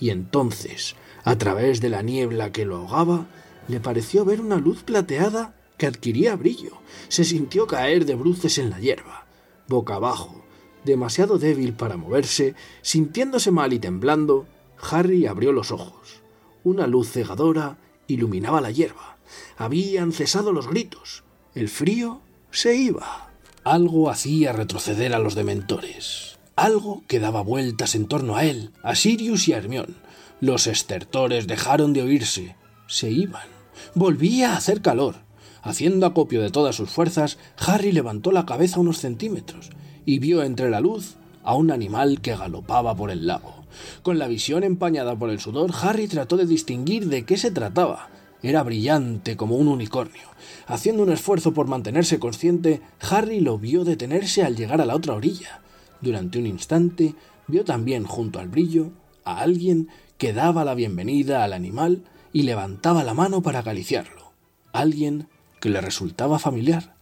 Y 0.00 0.11
entonces, 0.11 0.96
a 1.25 1.38
través 1.38 1.80
de 1.80 1.88
la 1.88 2.02
niebla 2.02 2.52
que 2.52 2.64
lo 2.64 2.76
ahogaba, 2.76 3.26
le 3.68 3.80
pareció 3.80 4.25
ver 4.25 4.40
una 4.40 4.56
luz 4.56 4.82
plateada 4.82 5.54
que 5.78 5.87
adquiría 5.87 6.37
brillo. 6.37 6.73
Se 7.08 7.25
sintió 7.25 7.66
caer 7.66 8.04
de 8.04 8.14
bruces 8.14 8.58
en 8.58 8.70
la 8.70 8.78
hierba, 8.78 9.26
boca 9.68 9.94
abajo, 9.94 10.44
demasiado 10.84 11.38
débil 11.38 11.73
para 11.73 11.96
moverse, 11.96 12.54
sintiéndose 12.82 13.50
mal 13.50 13.73
y 13.73 13.78
temblando, 13.78 14.46
Harry 14.90 15.26
abrió 15.26 15.52
los 15.52 15.70
ojos. 15.70 16.23
Una 16.62 16.87
luz 16.87 17.11
cegadora 17.11 17.78
iluminaba 18.06 18.61
la 18.61 18.70
hierba. 18.70 19.18
Habían 19.56 20.12
cesado 20.12 20.52
los 20.52 20.68
gritos. 20.68 21.25
El 21.54 21.68
frío 21.68 22.20
se 22.50 22.75
iba. 22.75 23.30
Algo 23.62 24.11
hacía 24.11 24.52
retroceder 24.52 25.14
a 25.14 25.20
los 25.20 25.37
dementores. 25.37 26.37
Algo 26.56 27.04
que 27.06 27.20
daba 27.20 27.42
vueltas 27.42 27.94
en 27.94 28.06
torno 28.06 28.34
a 28.34 28.44
él, 28.44 28.70
a 28.82 28.96
Sirius 28.96 29.46
y 29.46 29.52
a 29.52 29.58
Hermión. 29.58 29.94
Los 30.40 30.66
estertores 30.66 31.46
dejaron 31.46 31.92
de 31.92 32.02
oírse. 32.02 32.56
Se 32.88 33.08
iban. 33.08 33.46
Volvía 33.94 34.52
a 34.52 34.56
hacer 34.56 34.82
calor. 34.82 35.14
Haciendo 35.62 36.06
acopio 36.06 36.42
de 36.42 36.50
todas 36.50 36.75
sus 36.75 36.90
fuerzas, 36.90 37.38
Harry 37.56 37.92
levantó 37.92 38.32
la 38.32 38.46
cabeza 38.46 38.80
unos 38.80 38.99
centímetros 38.99 39.70
y 40.04 40.18
vio 40.18 40.42
entre 40.42 40.70
la 40.70 40.80
luz 40.80 41.14
a 41.44 41.54
un 41.54 41.70
animal 41.70 42.20
que 42.20 42.37
galopaba 42.37 42.96
por 42.96 43.12
el 43.12 43.28
lago. 43.28 43.64
Con 44.02 44.18
la 44.18 44.26
visión 44.26 44.64
empañada 44.64 45.16
por 45.16 45.30
el 45.30 45.38
sudor, 45.38 45.70
Harry 45.82 46.08
trató 46.08 46.37
de 46.37 46.46
distinguir 46.46 47.06
de 47.06 47.25
qué 47.25 47.37
se 47.37 47.52
trataba. 47.52 48.08
Era 48.44 48.62
brillante 48.62 49.38
como 49.38 49.56
un 49.56 49.68
unicornio. 49.68 50.28
Haciendo 50.66 51.02
un 51.02 51.10
esfuerzo 51.10 51.54
por 51.54 51.66
mantenerse 51.66 52.18
consciente, 52.18 52.82
Harry 53.00 53.40
lo 53.40 53.58
vio 53.58 53.84
detenerse 53.84 54.42
al 54.42 54.54
llegar 54.54 54.82
a 54.82 54.84
la 54.84 54.94
otra 54.94 55.14
orilla. 55.14 55.62
Durante 56.02 56.38
un 56.38 56.46
instante, 56.46 57.14
vio 57.46 57.64
también 57.64 58.04
junto 58.04 58.40
al 58.40 58.48
brillo 58.48 58.90
a 59.24 59.40
alguien 59.40 59.88
que 60.18 60.34
daba 60.34 60.66
la 60.66 60.74
bienvenida 60.74 61.42
al 61.42 61.54
animal 61.54 62.04
y 62.34 62.42
levantaba 62.42 63.02
la 63.02 63.14
mano 63.14 63.40
para 63.40 63.60
acariciarlo. 63.60 64.32
Alguien 64.74 65.28
que 65.58 65.70
le 65.70 65.80
resultaba 65.80 66.38
familiar. 66.38 66.96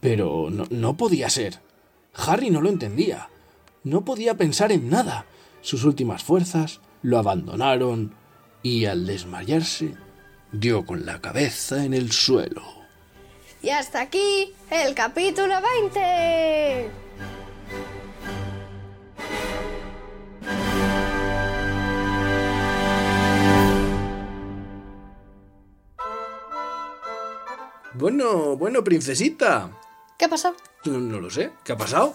Pero 0.00 0.48
no, 0.48 0.64
no 0.70 0.96
podía 0.96 1.28
ser. 1.28 1.60
Harry 2.14 2.48
no 2.48 2.62
lo 2.62 2.70
entendía. 2.70 3.28
No 3.84 4.06
podía 4.06 4.38
pensar 4.38 4.72
en 4.72 4.88
nada. 4.88 5.26
Sus 5.60 5.84
últimas 5.84 6.24
fuerzas 6.24 6.80
lo 7.02 7.18
abandonaron 7.18 8.14
y 8.62 8.86
al 8.86 9.04
desmayarse 9.04 10.07
dio 10.52 10.84
con 10.84 11.04
la 11.06 11.20
cabeza 11.20 11.84
en 11.84 11.94
el 11.94 12.12
suelo. 12.12 12.62
Y 13.62 13.70
hasta 13.70 14.00
aquí 14.00 14.54
el 14.70 14.94
capítulo 14.94 15.54
20. 15.60 16.90
Bueno, 27.94 28.56
bueno, 28.56 28.84
princesita. 28.84 29.70
¿Qué 30.16 30.26
ha 30.26 30.28
pasado? 30.28 30.54
No, 30.84 30.98
no 30.98 31.20
lo 31.20 31.30
sé. 31.30 31.50
¿Qué 31.64 31.72
ha 31.72 31.76
pasado? 31.76 32.14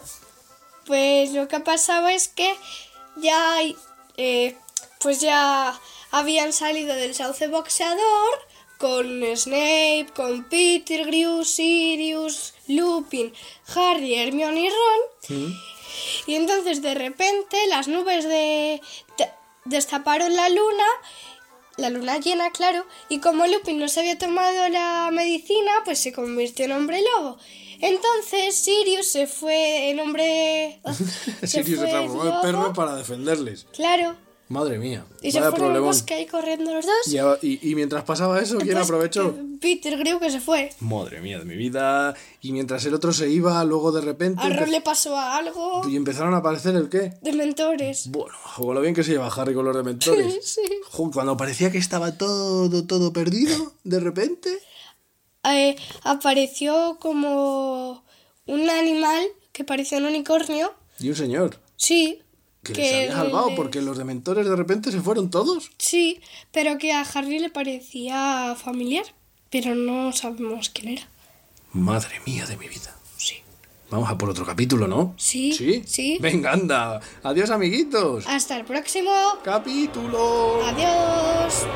Pues 0.86 1.34
lo 1.34 1.50
que 1.50 1.58
ha 1.58 1.64
pasado 1.64 2.08
es 2.08 2.30
que 2.30 2.56
ya 3.18 3.56
hay, 3.56 3.76
eh, 4.16 4.56
pues 5.02 5.20
ya 5.20 5.78
habían 6.14 6.54
salido 6.54 6.96
del 6.96 7.16
sauce 7.16 7.48
boxeador 7.48 8.40
con 8.78 9.22
Snape, 9.36 10.08
con 10.16 10.44
Pettigrew, 10.46 11.44
Sirius, 11.44 12.54
Lupin, 12.68 13.34
Harry, 13.76 14.14
Hermione 14.16 14.62
y 14.62 14.70
Ron. 14.70 15.54
Y 16.28 16.36
entonces 16.36 16.82
de 16.82 16.94
repente 16.94 17.58
las 17.68 17.88
nubes 17.88 18.26
de, 18.26 18.82
de- 19.18 19.30
destaparon 19.66 20.36
la 20.36 20.50
luna, 20.50 20.86
la 21.78 21.90
luna 21.90 22.20
llena, 22.20 22.52
claro, 22.52 22.86
y 23.10 23.20
como 23.20 23.48
Lupin 23.48 23.80
no 23.80 23.88
se 23.88 24.02
había 24.02 24.18
tomado 24.18 24.70
la 24.70 25.10
medicina, 25.12 25.72
pues 25.86 26.00
se 26.00 26.14
convirtió 26.14 26.66
en 26.66 26.74
hombre 26.74 27.02
lobo. 27.02 27.38
Entonces 27.80 28.56
Sirius 28.56 29.08
se 29.08 29.28
fue 29.28 29.90
en 29.90 30.00
hombre... 30.00 30.80
Sirius 31.44 31.80
se 31.80 31.88
transformó 31.88 32.26
en 32.36 32.42
perro 32.42 32.74
para 32.74 32.96
defenderles. 32.96 33.66
Claro. 33.74 34.16
Madre 34.54 34.78
mía. 34.78 35.04
Y 35.22 35.32
se 35.32 35.40
fueron 35.40 35.56
problemón. 35.56 35.88
bosque 35.90 36.14
ahí 36.14 36.26
corriendo 36.28 36.72
los 36.74 36.86
dos. 36.86 37.08
Y, 37.08 37.18
a- 37.18 37.40
y- 37.42 37.60
y 37.72 37.74
mientras 37.76 38.04
pasaba 38.04 38.40
eso, 38.40 38.58
¿quién 38.60 38.74
Pues 38.74 38.86
aprovechó? 38.86 39.36
que 39.36 39.42
Peter 39.60 39.98
creo 40.00 40.20
que 40.20 40.30
se 40.30 40.40
fue. 40.40 40.70
Madre 40.80 41.22
mía 41.22 41.40
de 41.40 41.46
mi 41.46 41.56
vida. 41.56 42.14
Y 42.42 42.52
mientras 42.52 42.86
el 42.86 42.94
otro 42.94 43.12
se 43.14 43.30
iba, 43.30 43.64
luego 43.64 43.92
de 43.92 44.02
repente. 44.02 44.42
A 44.44 44.50
Ron 44.50 44.70
le 44.72 44.82
pasó 44.82 45.18
algo. 45.18 45.82
Y 45.90 45.96
empezaron 45.96 46.34
a 46.36 46.38
aparecer 46.38 46.76
el 46.76 46.88
qué. 46.90 47.14
De 47.22 47.34
mentores. 47.34 48.08
Bueno, 48.10 48.36
lo 48.74 48.80
bien 48.82 48.94
que 48.94 49.04
se 49.04 49.12
lleva 49.12 49.28
Harry 49.28 49.54
con 49.56 49.66
los 49.66 49.76
dementores. 49.76 50.40
Sí. 50.54 50.62
Cuando 51.12 51.36
parecía 51.36 51.72
que 51.72 51.80
estaba 51.80 52.16
todo, 52.18 52.86
todo 52.86 53.12
perdido, 53.12 53.74
de 53.84 54.00
repente. 54.00 54.60
Eh, 55.46 55.76
apareció 56.04 56.98
como 57.00 58.04
un 58.46 58.70
animal 58.70 59.24
que 59.52 59.64
parecía 59.64 59.98
un 59.98 60.06
unicornio. 60.06 60.72
Y 61.00 61.10
un 61.10 61.16
señor. 61.16 61.58
Sí. 61.76 62.22
Que, 62.64 62.74
les 62.74 62.94
había 62.94 63.12
salvado 63.14 63.48
les- 63.50 63.56
porque 63.58 63.82
los 63.82 63.98
dementores 63.98 64.48
de 64.48 64.56
repente 64.56 64.92
se 64.92 65.02
fueron 65.02 65.30
todos. 65.30 65.72
Sí, 65.78 66.22
pero 66.52 66.78
que 66.78 66.94
a 66.94 67.02
Harry 67.02 67.40
le 67.40 67.50
parecía 67.50 68.56
familiar. 68.58 69.06
Pero 69.50 69.76
no 69.76 70.12
sabemos 70.14 70.70
quién 70.70 70.98
era. 70.98 71.08
Madre 71.74 72.22
mía 72.26 72.46
de 72.46 72.56
mi 72.58 72.68
vida. 72.68 72.96
Sí. 73.18 73.36
Vamos 73.92 74.10
a 74.10 74.18
por 74.18 74.30
otro 74.30 74.46
capítulo, 74.46 74.88
¿no? 74.88 75.14
Sí, 75.18 75.52
¿Sí? 75.54 75.84
sí. 75.86 76.18
Venga, 76.22 76.54
anda. 76.54 77.00
Adiós, 77.22 77.50
amiguitos. 77.52 78.26
Hasta 78.28 78.58
el 78.58 78.66
próximo. 78.66 79.12
Capítulo. 79.44 80.64
Adiós. 80.66 81.68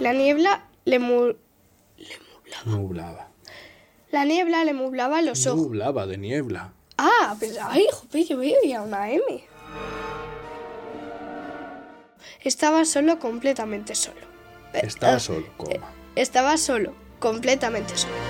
La 0.00 0.12
niebla 0.12 0.64
le 0.84 0.98
mu- 0.98 1.34
Nublaba. 2.64 3.28
la 4.10 4.24
niebla 4.24 4.64
le 4.64 4.72
nublaba 4.72 5.20
los 5.22 5.46
ojos. 5.46 5.60
Nublaba 5.60 6.06
de 6.06 6.18
niebla. 6.18 6.72
Ah, 6.98 7.36
pues 7.38 7.56
ay, 7.62 7.86
jope, 7.92 8.24
yo 8.24 8.38
veía 8.38 8.82
una 8.82 9.10
M. 9.10 9.22
Estaba 12.42 12.84
solo, 12.84 13.18
completamente 13.18 13.94
solo. 13.94 14.20
Eh, 14.74 14.80
Estaba 14.82 15.14
ah, 15.14 15.20
solo, 15.20 15.46
coma. 15.56 15.92
Estaba 16.16 16.56
solo, 16.56 16.94
completamente 17.20 17.96
solo. 17.96 18.27